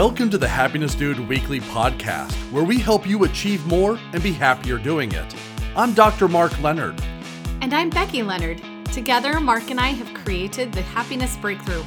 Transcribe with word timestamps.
Welcome 0.00 0.30
to 0.30 0.38
the 0.38 0.48
Happiness 0.48 0.94
Dude 0.94 1.20
Weekly 1.28 1.60
Podcast, 1.60 2.32
where 2.50 2.64
we 2.64 2.78
help 2.78 3.06
you 3.06 3.24
achieve 3.24 3.66
more 3.66 3.98
and 4.14 4.22
be 4.22 4.32
happier 4.32 4.78
doing 4.78 5.12
it. 5.12 5.34
I'm 5.76 5.92
Dr. 5.92 6.26
Mark 6.26 6.58
Leonard. 6.62 6.98
And 7.60 7.74
I'm 7.74 7.90
Becky 7.90 8.22
Leonard. 8.22 8.62
Together, 8.94 9.38
Mark 9.40 9.70
and 9.70 9.78
I 9.78 9.88
have 9.88 10.14
created 10.14 10.72
the 10.72 10.80
Happiness 10.80 11.36
Breakthrough. 11.36 11.84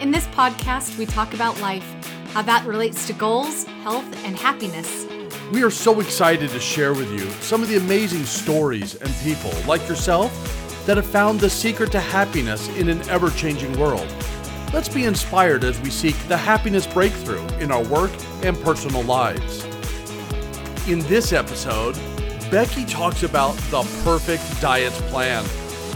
In 0.00 0.10
this 0.10 0.26
podcast, 0.26 0.98
we 0.98 1.06
talk 1.06 1.32
about 1.32 1.60
life, 1.60 1.88
how 2.32 2.42
that 2.42 2.66
relates 2.66 3.06
to 3.06 3.12
goals, 3.12 3.66
health, 3.84 4.24
and 4.24 4.36
happiness. 4.36 5.06
We 5.52 5.62
are 5.62 5.70
so 5.70 6.00
excited 6.00 6.50
to 6.50 6.58
share 6.58 6.92
with 6.92 7.12
you 7.12 7.30
some 7.40 7.62
of 7.62 7.68
the 7.68 7.76
amazing 7.76 8.24
stories 8.24 8.96
and 8.96 9.14
people 9.22 9.52
like 9.68 9.88
yourself 9.88 10.32
that 10.86 10.96
have 10.96 11.06
found 11.06 11.38
the 11.38 11.50
secret 11.50 11.92
to 11.92 12.00
happiness 12.00 12.68
in 12.70 12.88
an 12.88 13.08
ever 13.08 13.30
changing 13.30 13.78
world. 13.78 14.12
Let's 14.72 14.88
be 14.88 15.04
inspired 15.04 15.64
as 15.64 15.80
we 15.80 15.90
seek 15.90 16.16
the 16.28 16.36
happiness 16.36 16.86
breakthrough 16.86 17.46
in 17.58 17.70
our 17.70 17.84
work 17.84 18.10
and 18.42 18.60
personal 18.62 19.02
lives. 19.02 19.64
In 20.88 21.00
this 21.00 21.32
episode, 21.32 21.96
Becky 22.50 22.84
talks 22.84 23.22
about 23.22 23.56
the 23.70 23.82
perfect 24.02 24.60
diet 24.60 24.92
plan. 25.10 25.44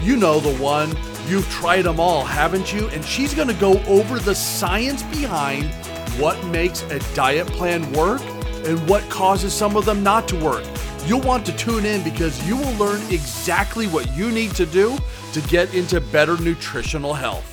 You 0.01 0.15
know 0.15 0.39
the 0.39 0.55
one, 0.61 0.95
you've 1.27 1.49
tried 1.49 1.83
them 1.83 1.99
all, 1.99 2.23
haven't 2.23 2.73
you? 2.73 2.87
And 2.89 3.03
she's 3.03 3.33
to 3.33 3.53
go 3.53 3.79
over 3.83 4.17
the 4.17 4.33
science 4.33 5.03
behind 5.03 5.73
what 6.19 6.43
makes 6.47 6.83
a 6.83 6.99
diet 7.13 7.47
plan 7.47 7.91
work 7.93 8.21
and 8.65 8.89
what 8.89 9.07
causes 9.09 9.53
some 9.53 9.77
of 9.77 9.85
them 9.85 10.03
not 10.03 10.27
to 10.29 10.43
work. 10.43 10.65
You'll 11.05 11.21
want 11.21 11.45
to 11.45 11.55
tune 11.55 11.85
in 11.85 12.03
because 12.03 12.45
you 12.47 12.57
will 12.57 12.73
learn 12.73 13.01
exactly 13.11 13.87
what 13.87 14.13
you 14.15 14.31
need 14.31 14.51
to 14.55 14.65
do 14.65 14.97
to 15.33 15.41
get 15.43 15.73
into 15.73 16.01
better 16.01 16.37
nutritional 16.37 17.13
health. 17.13 17.48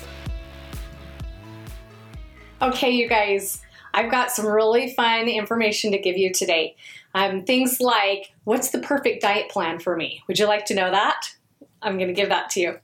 Okay, 2.63 2.91
you 2.91 3.07
guys, 3.07 3.61
I've 3.93 4.11
got 4.11 4.31
some 4.31 4.47
really 4.47 4.95
fun 4.95 5.29
information 5.29 5.93
to 5.93 5.99
give 5.99 6.17
you 6.17 6.33
today. 6.33 6.75
Um, 7.15 7.45
things 7.45 7.81
like 7.81 8.33
what's 8.45 8.71
the 8.71 8.79
perfect 8.79 9.21
diet 9.21 9.51
plan 9.51 9.79
for 9.79 9.95
me? 9.95 10.23
Would 10.27 10.39
you 10.39 10.47
like 10.47 10.65
to 10.67 10.75
know 10.75 10.91
that? 10.91 11.33
I'm 11.83 11.99
going 11.99 12.09
to 12.09 12.15
give 12.15 12.31
that 12.31 12.49
to 12.51 12.61
you. 12.61 12.79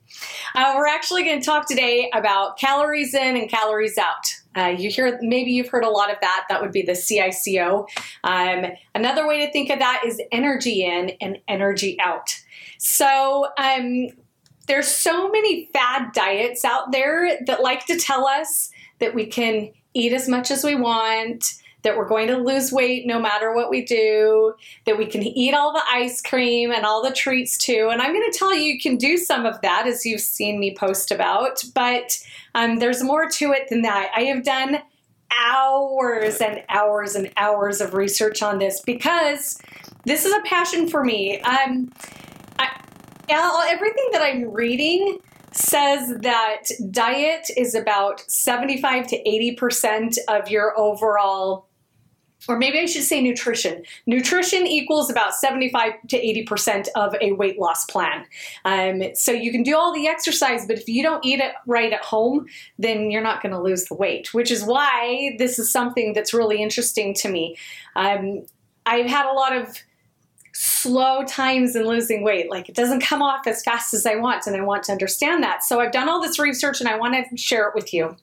Uh, 0.53 0.73
we're 0.75 0.87
actually 0.87 1.23
going 1.23 1.39
to 1.39 1.45
talk 1.45 1.67
today 1.67 2.11
about 2.13 2.59
calories 2.59 3.15
in 3.15 3.35
and 3.35 3.49
calories 3.49 3.97
out. 3.97 4.35
Uh, 4.55 4.67
you 4.67 4.91
hear 4.91 5.17
maybe 5.23 5.51
you've 5.51 5.69
heard 5.69 5.83
a 5.83 5.89
lot 5.89 6.11
of 6.11 6.17
that. 6.21 6.45
That 6.49 6.61
would 6.61 6.71
be 6.71 6.83
the 6.83 6.93
CICO. 6.93 7.87
Um, 8.23 8.65
another 8.93 9.27
way 9.27 9.43
to 9.43 9.51
think 9.51 9.71
of 9.71 9.79
that 9.79 10.03
is 10.05 10.21
energy 10.31 10.85
in 10.85 11.13
and 11.19 11.39
energy 11.47 11.99
out. 11.99 12.39
So 12.77 13.47
um, 13.57 14.09
there's 14.67 14.87
so 14.87 15.29
many 15.29 15.69
fad 15.73 16.11
diets 16.13 16.63
out 16.63 16.91
there 16.91 17.39
that 17.47 17.61
like 17.61 17.87
to 17.87 17.97
tell 17.97 18.27
us 18.27 18.69
that 19.03 19.13
we 19.13 19.25
can 19.25 19.69
eat 19.93 20.13
as 20.13 20.29
much 20.29 20.49
as 20.49 20.63
we 20.63 20.75
want, 20.75 21.55
that 21.81 21.97
we're 21.97 22.07
going 22.07 22.27
to 22.27 22.37
lose 22.37 22.71
weight 22.71 23.05
no 23.05 23.19
matter 23.19 23.53
what 23.53 23.69
we 23.69 23.83
do, 23.83 24.53
that 24.85 24.97
we 24.97 25.05
can 25.05 25.21
eat 25.21 25.53
all 25.53 25.73
the 25.73 25.83
ice 25.91 26.21
cream 26.21 26.71
and 26.71 26.85
all 26.85 27.03
the 27.03 27.13
treats 27.13 27.57
too. 27.57 27.89
And 27.91 28.01
I'm 28.01 28.13
going 28.13 28.31
to 28.31 28.37
tell 28.37 28.55
you, 28.55 28.63
you 28.63 28.79
can 28.79 28.95
do 28.95 29.17
some 29.17 29.45
of 29.45 29.59
that 29.61 29.85
as 29.85 30.05
you've 30.05 30.21
seen 30.21 30.57
me 30.57 30.73
post 30.73 31.11
about, 31.11 31.61
but 31.75 32.17
um, 32.55 32.79
there's 32.79 33.03
more 33.03 33.27
to 33.27 33.51
it 33.51 33.67
than 33.69 33.81
that. 33.81 34.09
I 34.15 34.21
have 34.21 34.45
done 34.45 34.79
hours 35.45 36.37
and 36.37 36.63
hours 36.69 37.15
and 37.15 37.29
hours 37.35 37.81
of 37.81 37.93
research 37.93 38.41
on 38.41 38.59
this 38.59 38.79
because 38.79 39.59
this 40.05 40.23
is 40.23 40.33
a 40.33 40.41
passion 40.43 40.87
for 40.87 41.03
me. 41.03 41.41
Um, 41.41 41.91
I, 42.57 42.69
everything 43.29 44.09
that 44.13 44.21
I'm 44.21 44.53
reading 44.53 45.19
says 45.55 46.17
that 46.19 46.63
diet 46.91 47.49
is 47.55 47.75
about 47.75 48.21
75 48.29 49.07
to 49.07 49.23
80% 49.23 50.17
of 50.27 50.49
your 50.49 50.77
overall 50.79 51.67
or 52.47 52.57
maybe 52.57 52.79
I 52.79 52.85
should 52.85 53.03
say 53.03 53.21
nutrition. 53.21 53.83
Nutrition 54.05 54.67
equals 54.67 55.09
about 55.09 55.33
75 55.33 55.93
to 56.09 56.45
80% 56.45 56.87
of 56.95 57.15
a 57.21 57.31
weight 57.33 57.59
loss 57.59 57.85
plan. 57.85 58.25
Um, 58.65 59.15
so 59.15 59.31
you 59.31 59.51
can 59.51 59.63
do 59.63 59.77
all 59.77 59.93
the 59.93 60.07
exercise, 60.07 60.65
but 60.65 60.77
if 60.77 60.87
you 60.87 61.03
don't 61.03 61.25
eat 61.25 61.39
it 61.39 61.53
right 61.67 61.93
at 61.93 62.01
home, 62.01 62.47
then 62.77 63.11
you're 63.11 63.23
not 63.23 63.41
going 63.41 63.53
to 63.53 63.61
lose 63.61 63.85
the 63.85 63.95
weight, 63.95 64.33
which 64.33 64.51
is 64.51 64.63
why 64.63 65.35
this 65.37 65.57
is 65.57 65.71
something 65.71 66.13
that's 66.13 66.33
really 66.33 66.61
interesting 66.61 67.13
to 67.15 67.29
me. 67.29 67.55
Um, 67.95 68.45
I've 68.85 69.09
had 69.09 69.25
a 69.25 69.33
lot 69.33 69.55
of 69.55 69.77
slow 70.53 71.23
times 71.23 71.75
in 71.75 71.85
losing 71.85 72.23
weight. 72.23 72.49
Like 72.49 72.69
it 72.69 72.75
doesn't 72.75 73.01
come 73.01 73.21
off 73.21 73.47
as 73.47 73.63
fast 73.63 73.93
as 73.93 74.05
I 74.05 74.15
want, 74.15 74.47
and 74.47 74.55
I 74.55 74.61
want 74.61 74.83
to 74.83 74.91
understand 74.91 75.43
that. 75.43 75.63
So 75.63 75.79
I've 75.79 75.91
done 75.91 76.09
all 76.09 76.21
this 76.21 76.39
research 76.39 76.79
and 76.79 76.89
I 76.89 76.97
want 76.97 77.15
to 77.15 77.37
share 77.37 77.67
it 77.67 77.75
with 77.75 77.93
you. 77.93 78.15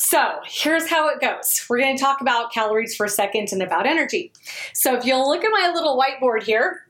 So 0.00 0.40
here's 0.44 0.88
how 0.88 1.08
it 1.10 1.20
goes. 1.20 1.64
We're 1.68 1.78
going 1.78 1.96
to 1.96 2.02
talk 2.02 2.20
about 2.20 2.52
calories 2.52 2.96
for 2.96 3.06
a 3.06 3.08
second 3.08 3.50
and 3.52 3.62
about 3.62 3.86
energy. 3.86 4.32
So 4.74 4.96
if 4.96 5.04
you'll 5.04 5.28
look 5.28 5.44
at 5.44 5.50
my 5.52 5.70
little 5.72 5.96
whiteboard 5.96 6.42
here, 6.42 6.86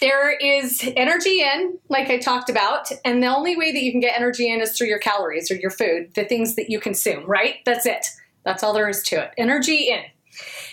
there 0.00 0.30
is 0.30 0.82
energy 0.96 1.42
in, 1.42 1.78
like 1.90 2.08
I 2.08 2.16
talked 2.18 2.48
about, 2.48 2.90
and 3.04 3.22
the 3.22 3.26
only 3.26 3.54
way 3.54 3.70
that 3.70 3.82
you 3.82 3.90
can 3.90 4.00
get 4.00 4.16
energy 4.16 4.50
in 4.50 4.62
is 4.62 4.76
through 4.76 4.86
your 4.86 4.98
calories 4.98 5.50
or 5.50 5.56
your 5.56 5.70
food, 5.70 6.14
the 6.14 6.24
things 6.24 6.54
that 6.54 6.70
you 6.70 6.80
consume, 6.80 7.26
right? 7.26 7.56
That's 7.66 7.84
it. 7.84 8.06
That's 8.44 8.62
all 8.62 8.72
there 8.72 8.88
is 8.88 9.02
to 9.04 9.22
it. 9.22 9.32
Energy 9.36 9.90
in. 9.90 10.00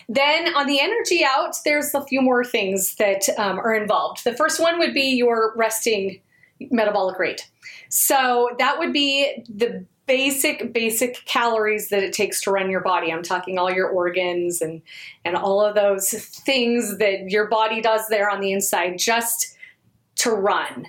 Then 0.09 0.53
on 0.56 0.68
the 0.68 0.79
energy 0.79 1.25
out, 1.25 1.56
there's 1.66 1.94
a 1.94 2.06
few 2.06 2.22
more 2.22 2.44
things 2.44 2.95
that 2.95 3.28
um, 3.38 3.59
are 3.59 3.75
involved. 3.75 4.23
The 4.23 4.35
first 4.35 4.59
one 4.59 4.79
would 4.79 4.94
be 4.94 5.16
your 5.16 5.53
resting 5.56 6.22
metabolic 6.72 7.19
rate. 7.19 7.50
So 7.90 8.50
that 8.57 8.79
would 8.79 8.94
be 8.94 9.44
the 9.50 9.85
basic 10.07 10.73
basic 10.73 11.25
calories 11.25 11.90
that 11.90 12.01
it 12.01 12.13
takes 12.13 12.41
to 12.41 12.50
run 12.50 12.72
your 12.72 12.79
body 12.79 13.12
i'm 13.12 13.22
talking 13.22 13.59
all 13.59 13.69
your 13.69 13.90
organs 13.90 14.62
and 14.62 14.81
and 15.25 15.35
all 15.35 15.62
of 15.62 15.75
those 15.75 16.12
things 16.12 16.97
that 16.97 17.29
your 17.29 17.47
body 17.47 17.81
does 17.81 18.07
there 18.07 18.29
on 18.29 18.40
the 18.40 18.53
inside 18.53 18.97
just 18.97 19.57
to 20.16 20.31
run 20.31 20.85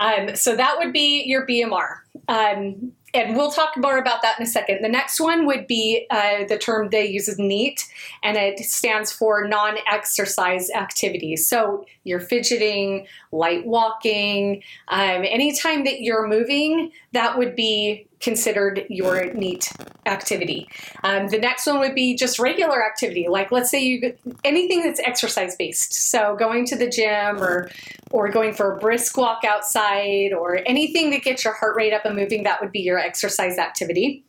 um, 0.00 0.34
so 0.34 0.56
that 0.56 0.76
would 0.78 0.92
be 0.92 1.22
your 1.24 1.46
bmr 1.46 1.98
um, 2.28 2.92
and 3.22 3.36
we'll 3.36 3.50
talk 3.50 3.76
more 3.76 3.98
about 3.98 4.22
that 4.22 4.38
in 4.38 4.44
a 4.44 4.48
second. 4.48 4.82
The 4.82 4.88
next 4.88 5.20
one 5.20 5.46
would 5.46 5.66
be 5.66 6.06
uh, 6.10 6.44
the 6.48 6.58
term 6.58 6.90
they 6.90 7.06
use 7.06 7.28
is 7.28 7.38
NEAT, 7.38 7.84
and 8.22 8.36
it 8.36 8.58
stands 8.60 9.12
for 9.12 9.46
non 9.46 9.76
exercise 9.90 10.70
activities. 10.70 11.48
So 11.48 11.86
you're 12.04 12.20
fidgeting, 12.20 13.06
light 13.32 13.66
walking, 13.66 14.62
um, 14.88 15.24
anytime 15.24 15.84
that 15.84 16.00
you're 16.00 16.26
moving, 16.26 16.92
that 17.16 17.38
would 17.38 17.56
be 17.56 18.06
considered 18.20 18.84
your 18.90 19.32
NEAT 19.32 19.72
activity. 20.04 20.68
Um, 21.02 21.28
the 21.28 21.38
next 21.38 21.66
one 21.66 21.78
would 21.78 21.94
be 21.94 22.14
just 22.14 22.38
regular 22.38 22.84
activity, 22.84 23.26
like 23.26 23.50
let's 23.50 23.70
say 23.70 23.82
you 23.82 24.14
anything 24.44 24.82
that's 24.82 25.00
exercise 25.00 25.56
based. 25.56 26.10
So 26.10 26.36
going 26.36 26.66
to 26.66 26.76
the 26.76 26.90
gym 26.90 27.42
or 27.42 27.70
or 28.10 28.28
going 28.28 28.52
for 28.52 28.76
a 28.76 28.78
brisk 28.78 29.16
walk 29.16 29.44
outside 29.44 30.34
or 30.34 30.60
anything 30.66 31.10
that 31.10 31.22
gets 31.22 31.42
your 31.42 31.54
heart 31.54 31.74
rate 31.74 31.94
up 31.94 32.04
and 32.04 32.14
moving, 32.14 32.42
that 32.42 32.60
would 32.60 32.70
be 32.70 32.80
your 32.80 32.98
exercise 32.98 33.56
activity. 33.56 34.22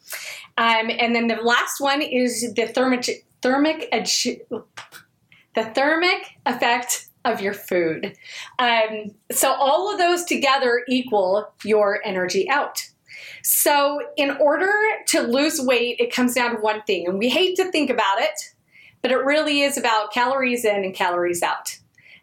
Um, 0.58 0.90
and 0.90 1.14
then 1.14 1.28
the 1.28 1.36
last 1.36 1.82
one 1.82 2.02
is 2.02 2.54
the 2.56 2.68
thermic 2.68 3.26
thermic 3.42 3.90
the 3.92 5.64
thermic 5.76 6.38
effect 6.46 7.08
of 7.32 7.42
your 7.42 7.54
food. 7.54 8.16
Um, 8.60 9.12
so 9.32 9.52
all 9.52 9.92
of 9.92 9.98
those 9.98 10.24
together 10.24 10.84
equal 10.88 11.52
your 11.64 12.02
energy 12.06 12.50
out. 12.50 12.82
So, 13.44 14.02
in 14.18 14.32
order 14.42 14.74
to 15.08 15.22
lose 15.22 15.62
weight, 15.62 15.98
it 16.00 16.14
comes 16.14 16.34
down 16.34 16.52
to 16.52 16.58
one 16.58 16.82
thing, 16.84 17.08
and 17.08 17.18
we 17.18 17.30
hate 17.30 17.56
to 17.56 17.72
think 17.72 17.90
about 17.90 18.20
it, 18.20 18.54
but 19.02 19.12
it 19.12 19.24
really 19.24 19.62
is 19.62 19.78
about 19.78 20.12
calories 20.12 20.66
in 20.66 20.84
and 20.84 20.94
calories 20.94 21.42
out. 21.42 21.78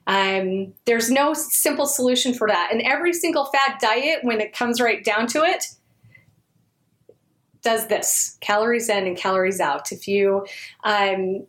Um, 0.06 0.74
there's 0.84 1.10
no 1.10 1.32
simple 1.32 1.86
solution 1.86 2.34
for 2.34 2.48
that. 2.48 2.68
And 2.70 2.82
every 2.82 3.12
single 3.12 3.46
fad 3.46 3.78
diet, 3.80 4.18
when 4.22 4.40
it 4.40 4.52
comes 4.52 4.80
right 4.80 5.02
down 5.02 5.26
to 5.28 5.44
it, 5.44 5.64
does 7.62 7.86
this 7.86 8.36
calories 8.40 8.90
in 8.90 9.06
and 9.06 9.16
calories 9.16 9.60
out. 9.60 9.90
If 9.92 10.06
you 10.06 10.46
um, 10.84 11.46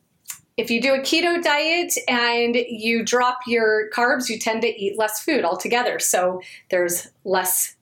if 0.58 0.72
you 0.72 0.82
do 0.82 0.94
a 0.94 1.00
keto 1.00 1.42
diet 1.42 1.94
and 2.08 2.56
you 2.56 3.04
drop 3.04 3.40
your 3.46 3.90
carbs, 3.92 4.30
you 4.30 4.40
tend 4.40 4.62
to 4.62 4.68
eat 4.68 4.98
less 4.98 5.22
food 5.22 5.44
altogether. 5.44 6.00
So 6.00 6.42
there's 6.70 7.10
less 7.24 7.76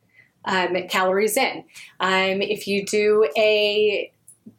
um, 0.45 0.75
calories 0.89 1.37
in. 1.37 1.63
Um, 1.99 2.41
if 2.41 2.67
you 2.67 2.85
do 2.85 3.27
a 3.37 4.11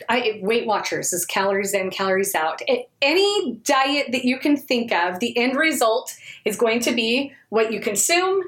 I, 0.09 0.41
Weight 0.43 0.67
Watchers 0.67 1.13
is 1.13 1.27
calories 1.27 1.75
in, 1.75 1.91
calories 1.91 2.35
out. 2.35 2.63
Any 3.03 3.61
diet 3.65 4.07
that 4.13 4.25
you 4.25 4.39
can 4.39 4.57
think 4.57 4.93
of, 4.93 5.21
the 5.21 5.37
end 5.37 5.57
result 5.57 6.17
is 6.45 6.57
going 6.57 6.81
to 6.81 6.93
be 6.93 7.33
what 7.51 7.71
you 7.71 7.81
consume 7.81 8.43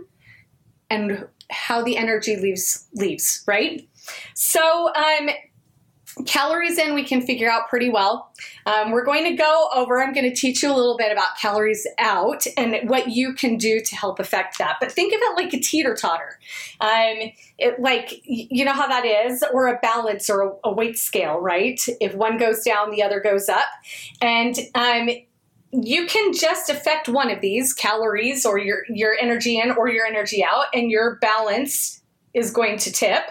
and 0.88 1.26
how 1.50 1.82
the 1.82 1.96
energy 1.96 2.36
leaves 2.36 2.86
leaves, 2.94 3.44
right? 3.46 3.86
So 4.34 4.92
um, 4.94 5.28
calories 6.24 6.78
in 6.78 6.94
we 6.94 7.04
can 7.04 7.20
figure 7.20 7.50
out 7.50 7.68
pretty 7.68 7.90
well. 7.90 8.32
Um, 8.64 8.90
we're 8.90 9.04
going 9.04 9.24
to 9.24 9.36
go 9.36 9.68
over, 9.74 10.02
I'm 10.02 10.14
going 10.14 10.28
to 10.28 10.34
teach 10.34 10.62
you 10.62 10.72
a 10.72 10.74
little 10.74 10.96
bit 10.96 11.12
about 11.12 11.36
calories 11.40 11.86
out 11.98 12.46
and 12.56 12.88
what 12.88 13.08
you 13.08 13.34
can 13.34 13.58
do 13.58 13.80
to 13.80 13.96
help 13.96 14.18
affect 14.18 14.58
that. 14.58 14.76
But 14.80 14.90
think 14.90 15.12
of 15.12 15.20
it 15.22 15.36
like 15.36 15.52
a 15.52 15.60
teeter 15.60 15.94
totter. 15.94 16.38
Um, 16.80 17.32
it, 17.58 17.78
like, 17.80 18.22
you 18.24 18.64
know 18.64 18.72
how 18.72 18.86
that 18.88 19.04
is, 19.04 19.44
or 19.52 19.66
a 19.68 19.78
balance 19.80 20.30
or 20.30 20.42
a, 20.42 20.52
a, 20.64 20.72
weight 20.72 20.98
scale, 20.98 21.38
right? 21.38 21.80
If 22.00 22.14
one 22.14 22.38
goes 22.38 22.62
down, 22.62 22.90
the 22.90 23.02
other 23.02 23.20
goes 23.20 23.48
up. 23.50 23.66
And 24.22 24.56
um, 24.74 25.10
you 25.72 26.06
can 26.06 26.32
just 26.32 26.70
affect 26.70 27.08
one 27.08 27.30
of 27.30 27.42
these 27.42 27.74
calories 27.74 28.46
or 28.46 28.58
your, 28.58 28.84
your 28.88 29.16
energy 29.20 29.58
in 29.58 29.70
or 29.72 29.88
your 29.88 30.06
energy 30.06 30.42
out, 30.42 30.66
and 30.72 30.90
your 30.90 31.16
balance 31.16 32.02
is 32.32 32.50
going 32.50 32.78
to 32.78 32.92
tip. 32.92 33.22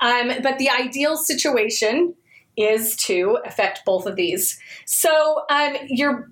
Um, 0.00 0.32
but 0.42 0.58
the 0.58 0.70
ideal 0.70 1.16
situation 1.16 2.14
is 2.56 2.96
to 2.96 3.38
affect 3.44 3.84
both 3.84 4.06
of 4.06 4.16
these. 4.16 4.58
So 4.86 5.42
um, 5.50 5.76
your 5.86 6.30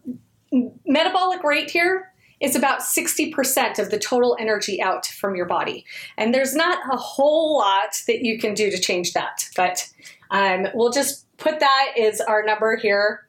metabolic 0.87 1.43
rate 1.45 1.71
here 1.71 2.13
is 2.41 2.55
about 2.55 2.81
60% 2.81 3.79
of 3.79 3.91
the 3.91 3.99
total 3.99 4.37
energy 4.39 4.81
out 4.81 5.07
from 5.07 5.35
your 5.35 5.47
body. 5.47 5.85
And 6.17 6.33
there's 6.33 6.55
not 6.55 6.79
a 6.93 6.97
whole 6.97 7.59
lot 7.59 8.01
that 8.07 8.21
you 8.23 8.39
can 8.39 8.55
do 8.55 8.71
to 8.71 8.79
change 8.79 9.13
that, 9.13 9.49
but 9.57 9.89
um, 10.31 10.69
we'll 10.75 10.93
just 10.93 11.27
put 11.39 11.59
that 11.61 11.95
as 12.01 12.21
our 12.21 12.45
number 12.45 12.77
here. 12.77 13.27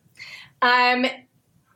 Um, 0.62 1.06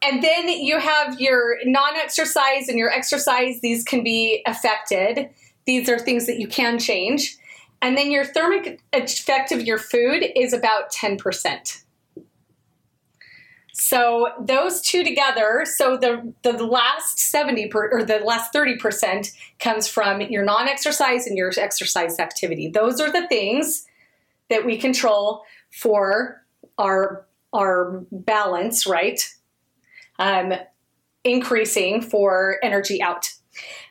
and 0.05 0.21
then 0.21 0.49
you 0.49 0.79
have 0.79 1.19
your 1.19 1.57
non 1.63 1.95
exercise 1.95 2.67
and 2.67 2.77
your 2.77 2.89
exercise, 2.89 3.61
these 3.61 3.83
can 3.83 4.03
be 4.03 4.43
affected. 4.45 5.29
These 5.65 5.87
are 5.89 5.97
things 5.97 6.25
that 6.27 6.39
you 6.39 6.47
can 6.47 6.77
change. 6.77 7.37
And 7.83 7.97
then 7.97 8.11
your 8.11 8.23
thermic 8.23 8.81
effect 8.93 9.51
of 9.51 9.61
your 9.61 9.77
food 9.77 10.23
is 10.37 10.53
about 10.53 10.93
10%. 10.93 11.83
So 13.73 14.29
those 14.39 14.81
two 14.81 15.03
together, 15.03 15.65
so 15.65 15.97
the, 15.97 16.33
the 16.43 16.53
last 16.63 17.19
70 17.19 17.67
per, 17.67 17.91
or 17.91 18.05
the 18.05 18.19
last 18.19 18.53
30% 18.53 19.33
comes 19.59 19.89
from 19.89 20.21
your 20.21 20.45
non-exercise 20.45 21.27
and 21.27 21.37
your 21.37 21.51
exercise 21.57 22.19
activity. 22.19 22.69
Those 22.69 23.01
are 23.01 23.11
the 23.11 23.27
things 23.27 23.85
that 24.49 24.65
we 24.65 24.77
control 24.77 25.43
for 25.69 26.41
our 26.77 27.27
our 27.51 28.03
balance, 28.11 28.87
right? 28.87 29.21
Um, 30.17 30.53
increasing 31.23 32.01
for 32.01 32.57
energy 32.63 32.99
out. 33.01 33.29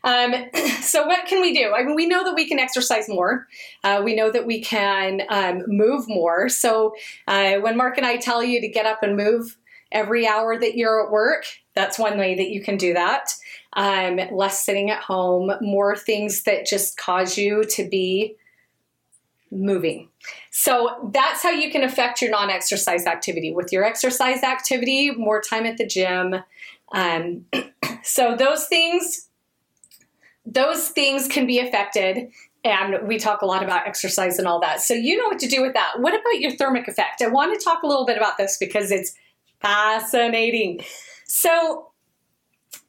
Um, 0.05 0.35
so 0.83 1.07
what 1.07 1.27
can 1.27 1.41
we 1.41 1.55
do? 1.55 1.73
I 1.73 1.85
mean, 1.85 1.95
we 1.95 2.07
know 2.07 2.25
that 2.25 2.35
we 2.35 2.49
can 2.49 2.59
exercise 2.59 3.09
more. 3.09 3.47
Uh, 3.85 4.01
we 4.05 4.15
know 4.15 4.31
that 4.31 4.47
we 4.47 4.61
can 4.63 5.23
um, 5.29 5.63
move 5.67 6.09
more. 6.09 6.49
So 6.49 6.95
uh, 7.29 7.57
when 7.57 7.77
Mark 7.77 7.99
and 7.99 8.07
I 8.07 8.17
tell 8.17 8.43
you 8.43 8.61
to 8.61 8.69
get 8.69 8.87
up 8.87 9.03
and 9.03 9.17
move 9.17 9.57
every 9.91 10.27
hour 10.27 10.59
that 10.59 10.77
you're 10.77 11.05
at 11.05 11.13
work, 11.13 11.45
that's 11.75 11.99
one 11.99 12.19
way 12.19 12.35
that 12.35 12.51
you 12.51 12.63
can 12.63 12.77
do 12.77 12.95
that. 12.95 13.35
Um, 13.75 14.21
less 14.31 14.65
sitting 14.65 14.91
at 14.91 15.03
home, 15.03 15.53
more 15.61 15.97
things 15.97 16.43
that 16.43 16.67
just 16.67 16.97
cause 16.97 17.39
you 17.39 17.65
to 17.71 17.89
be 17.89 18.37
moving. 19.51 20.09
So 20.51 21.11
that's 21.13 21.43
how 21.43 21.51
you 21.51 21.71
can 21.71 21.83
affect 21.83 22.23
your 22.23 22.31
non 22.31 22.51
exercise 22.51 23.07
activity. 23.07 23.53
With 23.53 23.73
your 23.73 23.85
exercise 23.85 24.43
activity, 24.43 25.11
more 25.11 25.41
time 25.41 25.67
at 25.67 25.77
the 25.77 25.87
gym. 25.87 26.37
Um, 26.93 27.47
so 28.03 28.37
those 28.37 28.67
things 28.67 29.29
those 30.45 30.89
things 30.89 31.29
can 31.29 31.47
be 31.47 31.59
affected 31.59 32.31
and 32.65 33.09
we 33.09 33.19
talk 33.19 33.43
a 33.43 33.47
lot 33.47 33.63
about 33.63 33.87
exercise 33.87 34.39
and 34.39 34.47
all 34.47 34.61
that. 34.61 34.81
So 34.81 34.95
you 34.95 35.17
know 35.17 35.27
what 35.27 35.41
to 35.41 35.49
do 35.49 35.63
with 35.63 35.75
that. 35.75 35.95
What 35.99 36.15
about 36.15 36.41
your 36.41 36.53
thermic 36.53 36.87
effect? 36.87 37.21
I 37.21 37.27
want 37.27 37.59
to 37.59 37.65
talk 37.65 37.83
a 37.83 37.87
little 37.87 38.07
bit 38.07 38.17
about 38.17 38.39
this 38.39 38.57
because 38.57 38.91
it's 38.93 39.15
fascinating. 39.61 40.81
So 41.27 41.91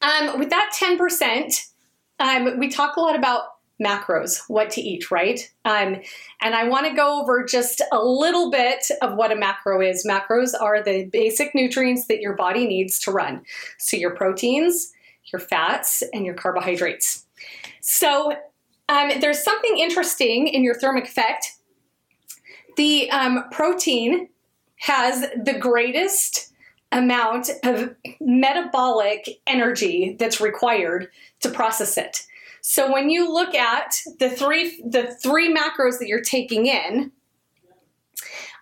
um, 0.01 0.39
with 0.39 0.49
that 0.51 0.71
10%, 0.79 1.71
um, 2.19 2.59
we 2.59 2.69
talk 2.69 2.97
a 2.97 3.01
lot 3.01 3.15
about 3.15 3.43
macros, 3.81 4.41
what 4.47 4.69
to 4.71 4.81
eat, 4.81 5.09
right? 5.09 5.51
Um, 5.65 6.01
and 6.41 6.53
I 6.55 6.67
want 6.67 6.85
to 6.85 6.93
go 6.93 7.21
over 7.21 7.43
just 7.43 7.81
a 7.91 8.03
little 8.03 8.51
bit 8.51 8.85
of 9.01 9.15
what 9.15 9.31
a 9.31 9.35
macro 9.35 9.81
is. 9.81 10.05
Macros 10.07 10.51
are 10.59 10.83
the 10.83 11.05
basic 11.05 11.55
nutrients 11.55 12.05
that 12.07 12.21
your 12.21 12.35
body 12.35 12.67
needs 12.67 12.99
to 12.99 13.11
run. 13.11 13.43
So 13.79 13.97
your 13.97 14.15
proteins, 14.15 14.93
your 15.31 15.39
fats, 15.39 16.03
and 16.13 16.25
your 16.25 16.35
carbohydrates. 16.35 17.25
So 17.85 18.31
um, 18.87 19.11
there's 19.19 19.43
something 19.43 19.77
interesting 19.77 20.47
in 20.47 20.63
your 20.63 20.73
thermic 20.73 21.03
effect. 21.03 21.51
The 22.77 23.11
um, 23.11 23.43
protein 23.51 24.29
has 24.77 25.27
the 25.43 25.59
greatest 25.59 26.53
amount 26.93 27.49
of 27.63 27.93
metabolic 28.21 29.41
energy 29.47 30.15
that's 30.17 30.39
required 30.39 31.09
to 31.41 31.49
process 31.49 31.97
it. 31.97 32.25
So 32.61 32.89
when 32.89 33.09
you 33.09 33.31
look 33.31 33.53
at 33.53 33.95
the 34.19 34.29
three 34.29 34.81
the 34.85 35.13
three 35.21 35.53
macros 35.53 35.99
that 35.99 36.07
you're 36.07 36.21
taking 36.21 36.67
in, 36.67 37.11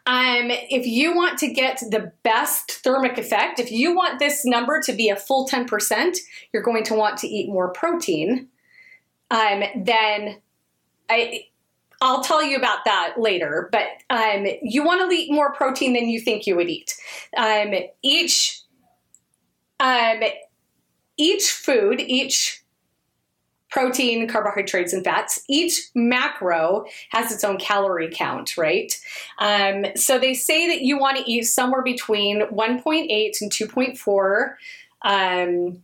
um, 0.07 0.49
if 0.49 0.87
you 0.87 1.15
want 1.15 1.37
to 1.39 1.53
get 1.53 1.79
the 1.91 2.11
best 2.23 2.71
thermic 2.83 3.19
effect, 3.19 3.59
if 3.59 3.71
you 3.71 3.95
want 3.95 4.17
this 4.17 4.45
number 4.45 4.81
to 4.81 4.93
be 4.93 5.09
a 5.09 5.15
full 5.15 5.47
10%, 5.47 6.17
you're 6.51 6.63
going 6.63 6.83
to 6.85 6.95
want 6.95 7.19
to 7.19 7.27
eat 7.27 7.49
more 7.49 7.69
protein 7.69 8.49
um, 9.31 9.63
then 9.85 10.41
I, 11.09 11.45
I'll 12.01 12.21
tell 12.21 12.43
you 12.43 12.57
about 12.57 12.85
that 12.85 13.15
later. 13.17 13.69
But 13.71 13.87
um, 14.09 14.45
you 14.61 14.83
want 14.83 15.09
to 15.09 15.15
eat 15.15 15.31
more 15.31 15.53
protein 15.53 15.93
than 15.93 16.09
you 16.09 16.19
think 16.19 16.45
you 16.45 16.55
would 16.55 16.69
eat. 16.69 16.95
Um, 17.35 17.73
each 18.03 18.61
um, 19.79 20.19
each 21.17 21.49
food, 21.51 21.99
each 21.99 22.63
protein, 23.69 24.27
carbohydrates, 24.27 24.91
and 24.93 25.03
fats, 25.03 25.41
each 25.47 25.89
macro 25.95 26.85
has 27.09 27.31
its 27.31 27.43
own 27.43 27.57
calorie 27.57 28.11
count, 28.11 28.57
right? 28.57 28.93
Um, 29.39 29.85
so 29.95 30.19
they 30.19 30.33
say 30.33 30.67
that 30.67 30.81
you 30.81 30.99
want 30.99 31.17
to 31.17 31.31
eat 31.31 31.43
somewhere 31.43 31.81
between 31.81 32.41
1.8 32.41 33.41
and 33.41 33.51
2.4 33.51 34.53
um, 35.03 35.83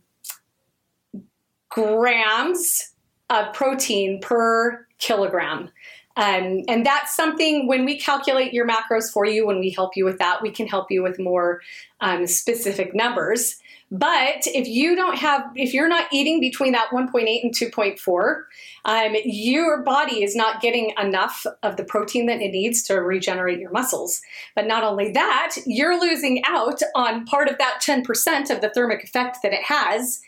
grams 1.70 2.92
of 3.30 3.52
protein 3.52 4.20
per 4.20 4.86
kilogram. 4.98 5.70
Um, 6.16 6.64
and 6.66 6.84
that's 6.84 7.14
something 7.14 7.68
when 7.68 7.84
we 7.84 7.96
calculate 7.96 8.52
your 8.52 8.66
macros 8.66 9.10
for 9.12 9.24
you, 9.24 9.46
when 9.46 9.60
we 9.60 9.70
help 9.70 9.96
you 9.96 10.04
with 10.04 10.18
that, 10.18 10.42
we 10.42 10.50
can 10.50 10.66
help 10.66 10.90
you 10.90 11.00
with 11.00 11.20
more 11.20 11.60
um, 12.00 12.26
specific 12.26 12.92
numbers. 12.92 13.56
But 13.90 14.46
if 14.46 14.66
you 14.66 14.96
don't 14.96 15.16
have, 15.16 15.44
if 15.54 15.72
you're 15.72 15.88
not 15.88 16.08
eating 16.12 16.40
between 16.40 16.72
that 16.72 16.90
1.8 16.90 17.42
and 17.42 17.54
2.4, 17.54 18.42
um, 18.84 19.16
your 19.24 19.82
body 19.82 20.22
is 20.22 20.36
not 20.36 20.60
getting 20.60 20.92
enough 21.00 21.46
of 21.62 21.76
the 21.76 21.84
protein 21.84 22.26
that 22.26 22.42
it 22.42 22.50
needs 22.50 22.82
to 22.84 22.96
regenerate 22.96 23.60
your 23.60 23.70
muscles. 23.70 24.20
But 24.54 24.66
not 24.66 24.82
only 24.82 25.12
that, 25.12 25.54
you're 25.66 25.98
losing 25.98 26.42
out 26.44 26.80
on 26.94 27.24
part 27.26 27.48
of 27.48 27.58
that 27.58 27.80
10% 27.82 28.50
of 28.50 28.60
the 28.60 28.70
thermic 28.70 29.04
effect 29.04 29.38
that 29.42 29.52
it 29.52 29.62
has 29.62 30.20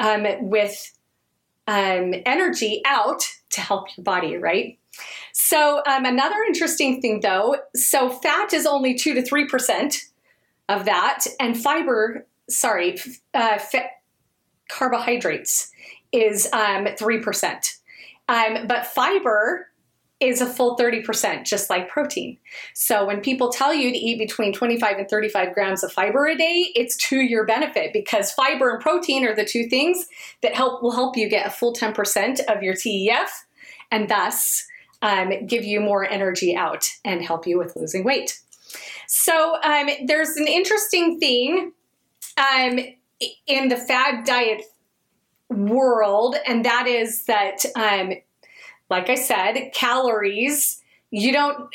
um, 0.00 0.26
with 0.40 0.97
um, 1.68 2.14
energy 2.26 2.82
out 2.86 3.22
to 3.50 3.60
help 3.60 3.96
your 3.96 4.02
body, 4.02 4.36
right? 4.36 4.78
So, 5.32 5.82
um, 5.86 6.04
another 6.04 6.42
interesting 6.46 7.00
thing 7.00 7.20
though, 7.20 7.56
so 7.76 8.10
fat 8.10 8.52
is 8.52 8.66
only 8.66 8.94
2 8.94 9.14
to 9.14 9.22
3% 9.22 9.96
of 10.68 10.86
that, 10.86 11.24
and 11.38 11.56
fiber, 11.56 12.26
sorry, 12.50 12.98
uh, 13.34 13.58
carbohydrates 14.68 15.70
is 16.10 16.48
um, 16.52 16.86
3%. 16.86 17.74
Um, 18.28 18.66
but 18.66 18.86
fiber 18.86 19.68
is 20.20 20.40
a 20.40 20.46
full 20.46 20.76
30%, 20.76 21.44
just 21.44 21.70
like 21.70 21.88
protein. 21.88 22.38
So 22.74 23.06
when 23.06 23.20
people 23.20 23.50
tell 23.50 23.72
you 23.72 23.92
to 23.92 23.96
eat 23.96 24.18
between 24.18 24.52
25 24.52 24.98
and 24.98 25.08
35 25.08 25.54
grams 25.54 25.84
of 25.84 25.92
fiber 25.92 26.26
a 26.26 26.36
day, 26.36 26.72
it's 26.74 26.96
to 27.08 27.20
your 27.20 27.44
benefit 27.44 27.92
because 27.92 28.32
fiber 28.32 28.70
and 28.70 28.80
protein 28.80 29.24
are 29.24 29.34
the 29.34 29.44
two 29.44 29.68
things 29.68 30.06
that 30.42 30.54
help 30.54 30.82
will 30.82 30.92
help 30.92 31.16
you 31.16 31.28
get 31.28 31.46
a 31.46 31.50
full 31.50 31.72
10% 31.72 32.40
of 32.46 32.62
your 32.62 32.74
TEF 32.74 33.28
and 33.92 34.08
thus 34.08 34.66
um, 35.02 35.46
give 35.46 35.64
you 35.64 35.80
more 35.80 36.08
energy 36.08 36.56
out 36.56 36.90
and 37.04 37.22
help 37.22 37.46
you 37.46 37.56
with 37.56 37.76
losing 37.76 38.02
weight. 38.02 38.40
So 39.06 39.56
um, 39.62 39.88
there's 40.06 40.36
an 40.36 40.48
interesting 40.48 41.20
thing 41.20 41.72
um, 42.36 42.78
in 43.46 43.68
the 43.68 43.76
fad 43.76 44.24
diet 44.24 44.62
world, 45.48 46.36
and 46.46 46.64
that 46.64 46.86
is 46.86 47.24
that 47.24 47.64
um, 47.74 48.12
like 48.90 49.10
I 49.10 49.14
said, 49.14 49.70
calories, 49.74 50.82
you 51.10 51.32
don't, 51.32 51.72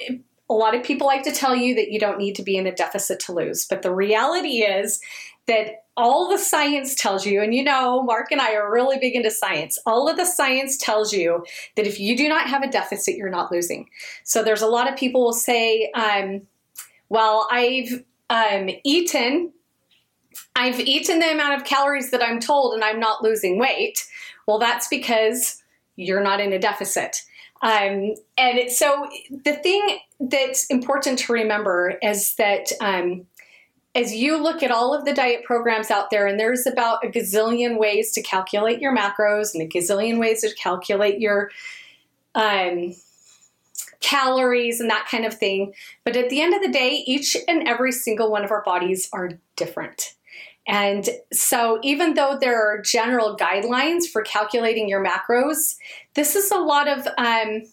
a 0.49 0.53
lot 0.53 0.75
of 0.75 0.83
people 0.83 1.07
like 1.07 1.23
to 1.23 1.31
tell 1.31 1.55
you 1.55 1.75
that 1.75 1.91
you 1.91 1.99
don't 1.99 2.17
need 2.17 2.35
to 2.35 2.43
be 2.43 2.57
in 2.57 2.67
a 2.67 2.75
deficit 2.75 3.19
to 3.21 3.33
lose. 3.33 3.65
But 3.65 3.81
the 3.81 3.93
reality 3.93 4.61
is 4.61 4.99
that 5.47 5.83
all 5.95 6.29
the 6.29 6.37
science 6.37 6.95
tells 6.95 7.25
you, 7.25 7.41
and 7.41 7.53
you 7.53 7.63
know, 7.63 8.01
Mark 8.03 8.31
and 8.31 8.41
I 8.41 8.55
are 8.55 8.71
really 8.71 8.97
big 8.97 9.15
into 9.15 9.29
science. 9.29 9.77
All 9.85 10.09
of 10.09 10.17
the 10.17 10.25
science 10.25 10.77
tells 10.77 11.13
you 11.13 11.45
that 11.75 11.85
if 11.85 11.99
you 11.99 12.17
do 12.17 12.27
not 12.27 12.47
have 12.47 12.63
a 12.63 12.71
deficit, 12.71 13.15
you're 13.15 13.29
not 13.29 13.51
losing. 13.51 13.89
So 14.23 14.43
there's 14.43 14.61
a 14.61 14.67
lot 14.67 14.91
of 14.91 14.97
people 14.97 15.23
will 15.23 15.33
say, 15.33 15.91
um, 15.93 16.41
Well, 17.09 17.47
I've 17.51 18.03
um, 18.29 18.69
eaten. 18.83 19.53
I've 20.55 20.79
eaten 20.79 21.19
the 21.19 21.31
amount 21.31 21.59
of 21.59 21.67
calories 21.67 22.11
that 22.11 22.23
I'm 22.23 22.39
told 22.39 22.73
and 22.73 22.83
I'm 22.83 22.99
not 22.99 23.23
losing 23.23 23.59
weight. 23.59 24.03
Well, 24.47 24.59
that's 24.59 24.87
because 24.87 25.62
you're 25.95 26.23
not 26.23 26.39
in 26.39 26.53
a 26.53 26.59
deficit. 26.59 27.23
Um, 27.61 28.15
and 28.37 28.69
so 28.69 29.07
the 29.45 29.53
thing 29.53 29.99
that's 30.19 30.65
important 30.65 31.19
to 31.19 31.33
remember 31.33 31.97
is 32.01 32.35
that 32.35 32.67
um, 32.81 33.25
as 33.95 34.13
you 34.13 34.41
look 34.41 34.63
at 34.63 34.71
all 34.71 34.93
of 34.93 35.05
the 35.05 35.13
diet 35.13 35.43
programs 35.43 35.91
out 35.91 36.09
there, 36.09 36.27
and 36.27 36.39
there's 36.39 36.67
about 36.67 37.05
a 37.05 37.07
gazillion 37.07 37.77
ways 37.77 38.11
to 38.13 38.21
calculate 38.21 38.79
your 38.79 38.95
macros 38.95 39.53
and 39.53 39.63
a 39.63 39.67
gazillion 39.67 40.19
ways 40.19 40.41
to 40.41 40.53
calculate 40.55 41.19
your 41.19 41.51
um, 42.35 42.93
calories 43.99 44.81
and 44.81 44.89
that 44.89 45.07
kind 45.09 45.25
of 45.25 45.33
thing. 45.33 45.73
But 46.03 46.17
at 46.17 46.29
the 46.29 46.41
end 46.41 46.53
of 46.53 46.61
the 46.61 46.71
day, 46.71 47.03
each 47.05 47.37
and 47.47 47.67
every 47.67 47.91
single 47.91 48.29
one 48.29 48.43
of 48.43 48.51
our 48.51 48.63
bodies 48.63 49.09
are 49.13 49.31
different. 49.55 50.15
And 50.67 51.09
so, 51.33 51.79
even 51.83 52.13
though 52.13 52.37
there 52.39 52.61
are 52.61 52.81
general 52.81 53.35
guidelines 53.35 54.05
for 54.05 54.21
calculating 54.21 54.87
your 54.87 55.03
macros, 55.03 55.75
this 56.13 56.35
is 56.35 56.51
a 56.51 56.57
lot 56.57 56.87
of 56.87 57.05
um, 57.17 57.63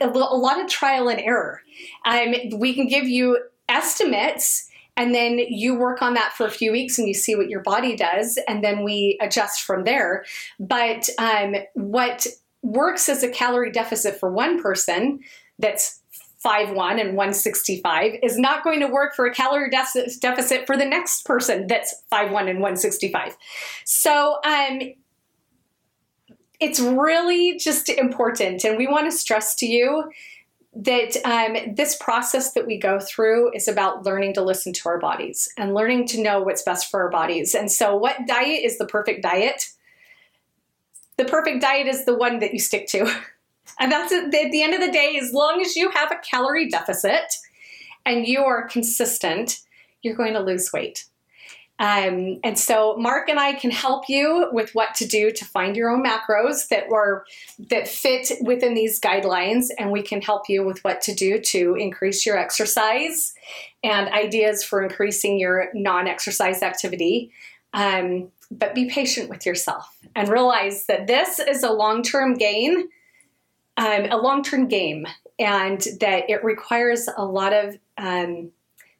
a, 0.00 0.08
lot 0.08 0.60
of 0.60 0.68
trial 0.68 1.08
and 1.08 1.20
error. 1.20 1.62
Um, 2.04 2.34
we 2.56 2.74
can 2.74 2.88
give 2.88 3.08
you 3.08 3.38
estimates 3.68 4.68
and 4.96 5.14
then 5.14 5.38
you 5.38 5.74
work 5.74 6.00
on 6.00 6.14
that 6.14 6.32
for 6.32 6.46
a 6.46 6.50
few 6.50 6.72
weeks 6.72 6.98
and 6.98 7.06
you 7.06 7.14
see 7.14 7.34
what 7.36 7.48
your 7.48 7.60
body 7.60 7.96
does 7.96 8.38
and 8.48 8.62
then 8.62 8.84
we 8.84 9.18
adjust 9.20 9.62
from 9.62 9.82
there 9.82 10.24
but 10.60 11.08
um, 11.18 11.56
what 11.74 12.26
works 12.62 13.08
as 13.08 13.24
a 13.24 13.28
calorie 13.28 13.72
deficit 13.72 14.18
for 14.18 14.30
one 14.30 14.62
person 14.62 15.18
that's 15.58 16.00
5'1 16.44 17.00
and 17.00 17.16
165 17.16 18.12
is 18.22 18.38
not 18.38 18.62
going 18.62 18.80
to 18.80 18.86
work 18.86 19.14
for 19.14 19.26
a 19.26 19.32
calorie 19.32 19.70
de- 19.70 20.10
deficit 20.20 20.66
for 20.66 20.76
the 20.76 20.84
next 20.84 21.24
person 21.24 21.66
that's 21.66 22.02
5'1 22.12 22.48
and 22.48 22.60
165 22.60 23.36
so 23.84 24.38
um, 24.44 24.80
it's 26.60 26.80
really 26.80 27.58
just 27.58 27.88
important 27.88 28.64
and 28.64 28.76
we 28.76 28.86
want 28.86 29.10
to 29.10 29.16
stress 29.16 29.54
to 29.56 29.66
you 29.66 30.10
that 30.76 31.16
um, 31.24 31.74
this 31.74 31.96
process 31.96 32.52
that 32.52 32.66
we 32.66 32.78
go 32.78 33.00
through 33.00 33.50
is 33.54 33.66
about 33.66 34.04
learning 34.04 34.34
to 34.34 34.42
listen 34.42 34.74
to 34.74 34.88
our 34.88 34.98
bodies 34.98 35.48
and 35.56 35.72
learning 35.72 36.06
to 36.06 36.22
know 36.22 36.42
what's 36.42 36.62
best 36.62 36.90
for 36.90 37.02
our 37.02 37.10
bodies. 37.10 37.54
And 37.54 37.72
so, 37.72 37.96
what 37.96 38.26
diet 38.26 38.62
is 38.62 38.76
the 38.76 38.86
perfect 38.86 39.22
diet? 39.22 39.70
The 41.16 41.24
perfect 41.24 41.62
diet 41.62 41.86
is 41.86 42.04
the 42.04 42.14
one 42.14 42.40
that 42.40 42.52
you 42.52 42.60
stick 42.60 42.86
to. 42.88 43.10
And 43.78 43.90
that's 43.90 44.12
at 44.12 44.30
the 44.30 44.62
end 44.62 44.74
of 44.74 44.80
the 44.80 44.92
day, 44.92 45.18
as 45.20 45.32
long 45.32 45.60
as 45.60 45.76
you 45.76 45.90
have 45.90 46.12
a 46.12 46.20
calorie 46.28 46.68
deficit 46.68 47.34
and 48.04 48.26
you 48.26 48.40
are 48.40 48.68
consistent, 48.68 49.60
you're 50.02 50.16
going 50.16 50.34
to 50.34 50.40
lose 50.40 50.72
weight. 50.72 51.06
Um, 51.78 52.40
and 52.42 52.58
so 52.58 52.96
Mark 52.96 53.28
and 53.28 53.38
I 53.38 53.52
can 53.52 53.70
help 53.70 54.08
you 54.08 54.48
with 54.50 54.74
what 54.74 54.94
to 54.94 55.06
do 55.06 55.30
to 55.30 55.44
find 55.44 55.76
your 55.76 55.90
own 55.90 56.02
macros 56.02 56.68
that 56.68 56.84
are 56.90 57.26
that 57.68 57.86
fit 57.86 58.32
within 58.40 58.72
these 58.72 58.98
guidelines, 58.98 59.66
and 59.78 59.92
we 59.92 60.00
can 60.00 60.22
help 60.22 60.48
you 60.48 60.64
with 60.64 60.82
what 60.84 61.02
to 61.02 61.14
do 61.14 61.38
to 61.38 61.74
increase 61.74 62.24
your 62.24 62.38
exercise 62.38 63.34
and 63.84 64.08
ideas 64.08 64.64
for 64.64 64.82
increasing 64.82 65.38
your 65.38 65.68
non-exercise 65.74 66.62
activity. 66.62 67.30
Um, 67.74 68.30
but 68.50 68.74
be 68.74 68.88
patient 68.88 69.28
with 69.28 69.44
yourself 69.44 69.98
and 70.14 70.28
realize 70.30 70.86
that 70.86 71.06
this 71.06 71.38
is 71.38 71.62
a 71.62 71.72
long-term 71.72 72.34
gain, 72.34 72.88
um, 73.76 74.06
a 74.10 74.16
long-term 74.16 74.68
game, 74.68 75.06
and 75.38 75.80
that 76.00 76.28
it 76.28 76.42
requires 76.44 77.08
a 77.16 77.24
lot 77.24 77.52
of 77.52 77.76
um, 77.98 78.50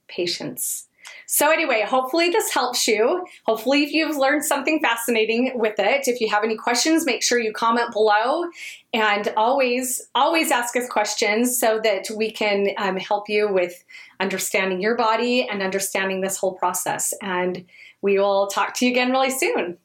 patience 0.08 0.86
so, 1.26 1.50
anyway, 1.50 1.84
hopefully 1.86 2.30
this 2.30 2.52
helps 2.52 2.86
you. 2.86 3.26
Hopefully, 3.44 3.82
if 3.82 3.92
you've 3.92 4.16
learned 4.16 4.44
something 4.44 4.80
fascinating 4.80 5.52
with 5.54 5.74
it, 5.78 6.06
if 6.06 6.20
you 6.20 6.28
have 6.28 6.44
any 6.44 6.56
questions, 6.56 7.04
make 7.04 7.22
sure 7.22 7.38
you 7.38 7.52
comment 7.52 7.92
below 7.92 8.44
and 8.92 9.32
always, 9.36 10.08
always 10.14 10.50
ask 10.50 10.76
us 10.76 10.88
questions 10.88 11.58
so 11.58 11.80
that 11.82 12.08
we 12.16 12.30
can 12.30 12.68
um, 12.78 12.96
help 12.96 13.28
you 13.28 13.52
with 13.52 13.84
understanding 14.20 14.80
your 14.80 14.96
body 14.96 15.46
and 15.48 15.62
understanding 15.62 16.20
this 16.20 16.36
whole 16.36 16.54
process. 16.54 17.12
And 17.22 17.64
we 18.02 18.18
will 18.18 18.46
talk 18.46 18.74
to 18.74 18.86
you 18.86 18.92
again 18.92 19.10
really 19.10 19.30
soon. 19.30 19.78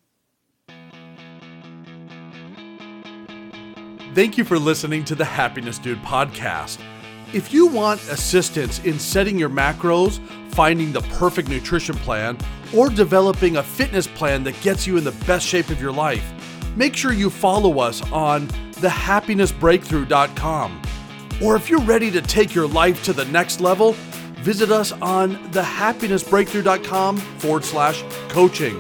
Thank 4.13 4.38
you 4.38 4.44
for 4.44 4.60
listening 4.60 5.06
to 5.06 5.15
the 5.15 5.24
Happiness 5.24 5.80
Dude 5.80 6.00
podcast. 6.00 6.80
If 7.34 7.53
you 7.53 7.68
want 7.68 8.01
assistance 8.10 8.80
in 8.80 9.00
setting 9.00 9.39
your 9.39 9.50
macros, 9.50 10.20
finding 10.50 10.91
the 10.91 11.00
perfect 11.01 11.48
nutrition 11.48 11.96
plan, 11.96 12.38
or 12.75 12.89
developing 12.89 13.56
a 13.56 13.63
fitness 13.63 14.08
plan 14.08 14.44
that 14.44 14.60
gets 14.60 14.86
you 14.86 14.98
in 14.98 15.06
the 15.06 15.13
best 15.25 15.48
shape 15.48 15.70
of 15.70 15.82
your 15.82 15.94
life, 15.94 16.30
make 16.75 16.94
sure 16.94 17.13
you 17.13 17.30
follow 17.30 17.80
us 17.80 18.01
on 18.12 18.50
thehappinessbreakthrough.com. 18.50 20.82
Or 21.41 21.56
if 21.56 21.70
you're 21.70 21.80
ready 21.80 22.12
to 22.12 22.22
take 22.22 22.53
your 22.53 22.68
life 22.68 23.01
to 23.06 23.13
the 23.13 23.24
next 23.25 23.62
level, 23.62 23.94
visit 24.39 24.72
us 24.72 24.91
on 24.91 25.38
thehappinessbreakthrough.com 25.51 27.15
forward 27.15 27.63
slash 27.63 28.03
coaching, 28.27 28.75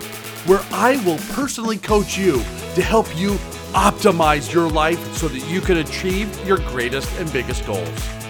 where 0.45 0.59
I 0.73 1.01
will 1.05 1.19
personally 1.33 1.77
coach 1.77 2.17
you 2.17 2.43
to 2.75 2.81
help 2.81 3.07
you 3.17 3.37
optimize 3.73 4.53
your 4.53 4.69
life 4.69 5.15
so 5.15 5.27
that 5.27 5.47
you 5.49 5.61
can 5.61 5.77
achieve 5.77 6.47
your 6.47 6.57
greatest 6.57 7.11
and 7.19 7.31
biggest 7.31 7.65
goals. 7.65 8.20